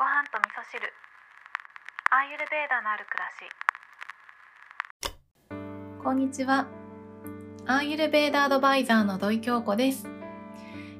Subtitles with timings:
[0.00, 0.80] ご飯と味噌汁
[2.10, 3.44] アーユルベーダのある暮らし
[6.02, 6.66] こんにちは。
[7.66, 10.08] アーユルベーダアドバイザーの土井京子です。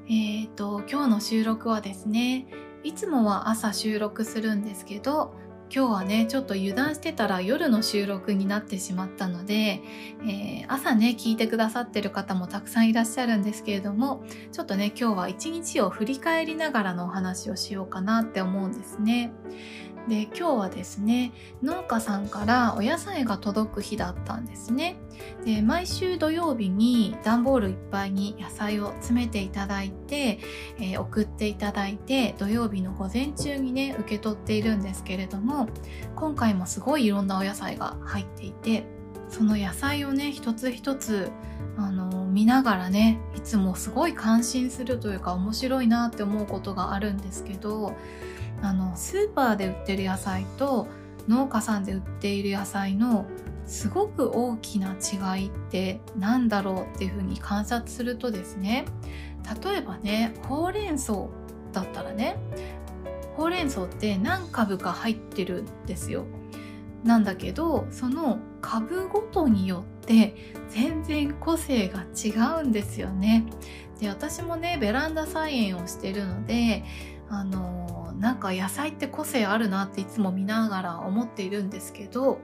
[0.07, 2.47] えっ、と、今日の収録はですね、
[2.85, 5.35] いつもは朝収録するんですけど、
[5.73, 9.81] 今日はね、ちょっと油断してたら夜の収録になってしまったので、
[10.23, 19.33] えー朝ね、聞いてくださってる方もたくさんいらっしゃるんですけれども、ちょっとね、今日は一日を振り返りながらのお話をしようかなって思うんですね。
[20.09, 21.33] で今日はですね
[21.63, 24.97] 農家さんからお野菜が届く日だったんですね。
[25.45, 30.39] で毎週土曜日に段ボールいっぱいに野菜を詰めていただいて、
[30.79, 35.69] えー送っていただいて土曜日の午前中にね受け取っているんですけれども
[36.15, 38.85] 今回もすごいいろんなお野菜が入っていて
[39.29, 41.31] その野菜をね一つ一つ
[41.77, 47.95] あの見ながらねいつもすごい感心するというか面白いなって思うことがあるんですけど
[48.63, 50.87] あのスーパーで売ってる野菜と
[51.29, 53.27] 農家さんで売っている野菜の
[53.67, 58.85] すごく大きな違いって何だろうっていうふうに観察するとですね
[59.63, 61.29] 例えばねほうれん草
[61.73, 62.37] だったらね
[63.37, 66.27] ほうれん草って何株か入ってるんですよ。
[67.05, 70.35] なんだけどその株ごとによって
[70.69, 73.47] 全然個性が違うんですよね。
[74.01, 76.85] で私もねベランダ菜園をしてるので
[77.31, 82.41] あのなんか野菜って個性あるなっていつも見ながら思っているんですけど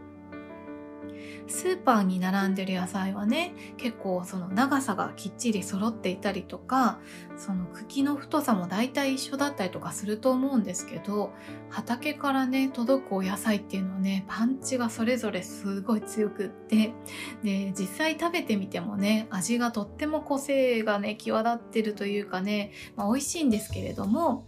[1.49, 6.99] スーパーに並んでる野菜はね結構その長さがきっちり揃っていたりとか
[7.37, 11.33] その茎の太さも大体一緒だったりとかすると思うんですけど
[11.71, 16.95] 畑からね届くお野菜っていうのはねパンチがそれぞれすごい強くって
[17.43, 24.47] で実際食べてみてもね味がとっても個性がね際立ってるというかね、まあ、美味しいんですけれども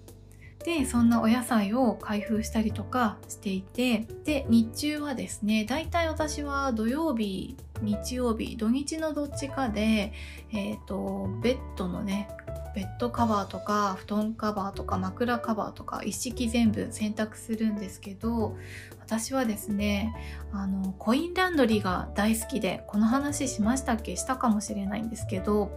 [0.69, 10.13] でそんなお野菜を開封したりとかしていてで日中はですねだいたい私は土曜日日曜日土日のどっちかで、
[10.53, 12.29] えー、とベッドのね
[12.79, 18.57] ベッドカバーとか布団カバーとか枕カバーとか一式全部洗濯するんですけど
[19.01, 20.15] 私はですね
[20.53, 24.15] あのコインランドリーが大好きでこの話しましたっけ？
[24.15, 25.73] したかもしれないんですけど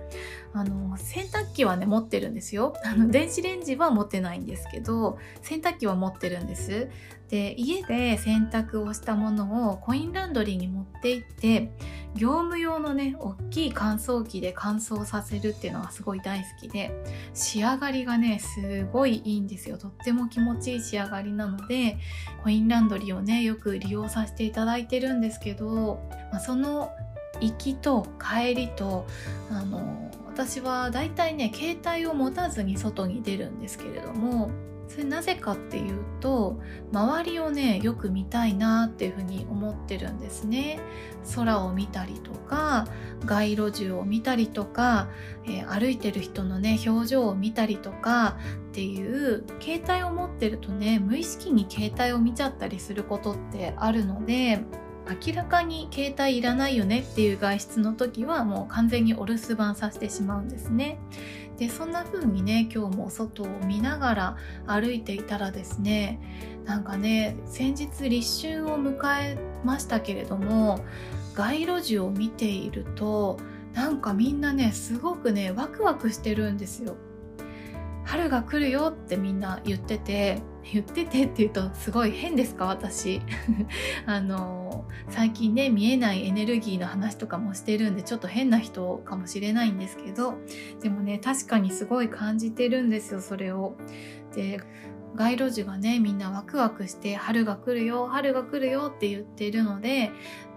[0.53, 2.75] あの洗濯機はね持ってるんですよ。
[2.85, 6.89] あの電子レンジは持ってないんですけど洗濯機は持ってるんです。
[7.29, 11.71] で家で洗濯をしたものをコインランドリーに持って行って
[12.13, 16.90] 業務用のね大きい乾燥機で乾燥させるっていうのがすごい大好きで
[17.33, 19.77] 仕上がりがねすごいいいんですよ。
[19.77, 21.97] とっても気持ちいい仕上がりなので
[22.43, 26.91] コインランドリーをねよく利用させていただいてるんですけど、まあ、その
[27.39, 29.07] 行きと帰りと
[29.49, 34.51] あの私はだいたいね携帯を持たずに外に出るんですけれども
[34.91, 36.59] それなぜかっていうと
[36.91, 40.79] 周りをねよく見たいなっていうふうに思ってるんですね。
[41.33, 42.87] 空を見たりとか
[43.25, 45.07] 街路樹を見たりとか、
[45.45, 48.37] えー歩いてる人のね表情を見たりとか
[48.71, 54.59] っていう携帯を持ってるとね無意識に携帯を見ちゃったりすることってあるので
[55.25, 60.99] 明らかに携帯いらないよねっていう外出の時はもう完全にお留守番させてしまうんですね。
[61.57, 66.19] でそんな風にね今日も外を見ながら歩いていたらですね
[66.65, 70.83] なんかね先日立春を迎えましたけれども
[71.35, 73.37] 街路樹を見ていると
[73.73, 76.95] なんかみんなねすごくねワクワクしてるんですよ。
[78.11, 82.65] 春が来るよってみんな言ってて 言っててって言うとすごい変ですか？
[82.65, 83.21] 私
[84.05, 90.35] あの最近ね見えないエネルギーの話とかもしてるんでちょっと変な人かもしれないんですけど
[90.81, 93.75] でもね確かにすごい感じてるんですよそれを。
[94.35, 94.59] で
[95.15, 100.11] 街路樹がねみんなワクワクして春が来るよ春が来るよって言ってるので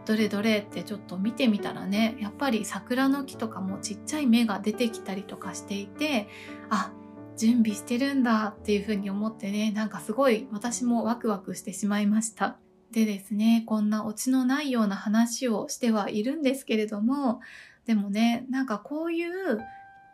[0.07, 6.29] どれどれってちょっと見てみたらねやっぱり桜の木とかもちっちゃい芽が出てきたりとかしていて
[6.69, 7.04] あっ
[7.37, 12.57] 準備してるんだっていうふうに思ってねなんかすごい私もワクワクしてしまいました
[12.93, 17.41] でですねこんなオチのないような話をしてはいるんですけれども
[17.87, 19.61] でもねなんかこういう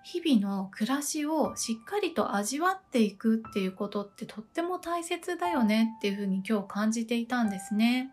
[0.03, 8.11] 日々の暮らしをしっかりと味わっていくっていうことってとっても大切だよねっていうふうに今日感じていたんですね。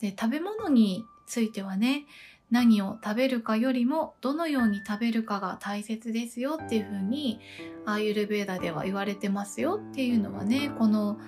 [0.00, 2.04] で食べ物についてはね
[2.50, 7.40] 何を食べるかよりもどのように食べるかが大切ですよっていうふうに
[7.86, 11.18] アーユルベーダでは言われてますよっていうのはねこの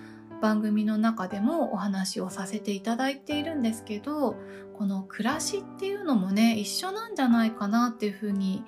[0.40, 4.36] 番組の中でもお話をさせていただいているんですけど
[4.76, 8.62] この暮らしっていうのもね一緒なんじゃないかなっていうふうに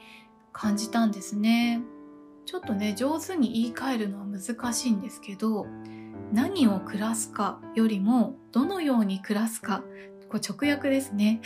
[0.53, 1.83] 感じたんですね。
[2.47, 5.67] ちょっとね上手に言い換えるのは難しいんですけど
[6.33, 9.85] 何を暮らすかよりもどのように暮らすか
[10.29, 11.41] これ直訳ですね。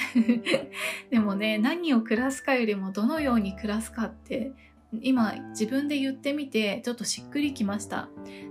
[1.10, 4.52] でもね何を暮らすかよりもどのように暮らすかって
[5.00, 8.08] 今自分で言ってみてちょっとしっくりきました。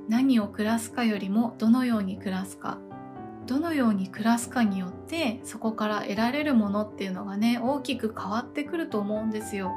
[0.10, 2.80] 何を暮らすかよりもどのように暮らすか。
[3.48, 9.74] どのように暮らすかによってそこから得られるものっていうのがね大きく変わってくると思うんですよ。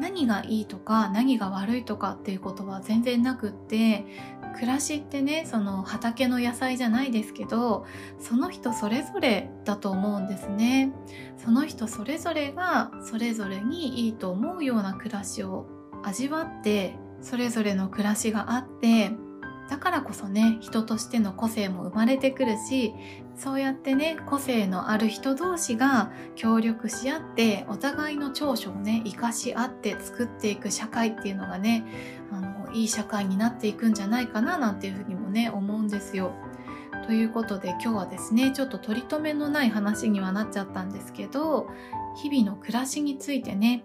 [0.00, 4.04] 何がいいとか何が悪いとかっていうことは全然なくって
[4.58, 7.86] 暮らしってねその畑の野菜じゃないですけど
[8.18, 10.92] その人それぞれだと思うんですね。
[11.36, 15.66] その人それぞれがそれぞれにいいと思うような暮らしを
[16.02, 19.12] 味わってそれぞれの暮らしがあって
[19.68, 22.94] だからこそね人としての個性も生まれてくるし
[23.36, 31.84] そうやってね個性のある人同士が協力し合ってお互いの長所をね生かし合って作っていく社会っていうのがね
[32.32, 36.32] あのいい社会になっていくんじゃないかななんていうふうにもね思うんですよ。
[37.06, 41.68] ということで今日はですねちょっと取り留めのない話にはなっちゃったんですけど
[42.16, 43.84] 日々の暮らしについてね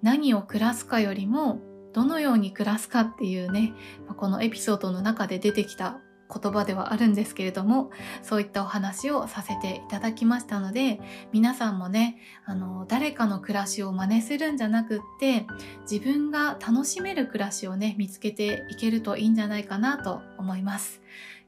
[0.00, 1.60] 何を暮らすかよりも
[1.94, 3.72] どのように暮らすかっていうね、
[4.16, 6.00] このエピソードの中で出てきた
[6.34, 7.90] 言葉ではあるんですけれども、
[8.22, 11.00] そういったお話をさせていただきましたので、
[11.32, 15.46] 皆さんもね、あの、誰かの暮らしを真似するんじゃなくって、
[15.90, 21.00] 自分が楽しめる暮らしをね、見つけていけるといいんじゃないかなと思います。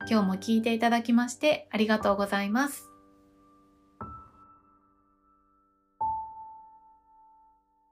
[0.08, 2.95] 今日も聞いていただきましてありがとうございます。